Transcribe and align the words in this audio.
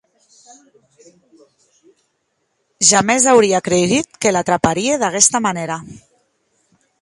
Jamès 2.93 3.29
auria 3.35 3.61
creigut 3.69 4.19
que 4.25 4.33
lo 4.35 4.43
traparia 4.49 4.97
d’aguesta 5.05 5.43
manèra. 5.49 5.79